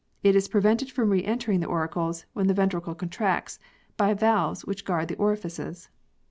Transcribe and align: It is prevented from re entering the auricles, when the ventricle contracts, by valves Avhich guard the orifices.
It 0.23 0.35
is 0.35 0.47
prevented 0.47 0.89
from 0.89 1.11
re 1.11 1.23
entering 1.23 1.59
the 1.59 1.67
auricles, 1.69 2.25
when 2.33 2.47
the 2.47 2.55
ventricle 2.55 2.95
contracts, 2.95 3.59
by 3.97 4.15
valves 4.15 4.63
Avhich 4.65 4.83
guard 4.83 5.09
the 5.09 5.15
orifices. 5.17 5.89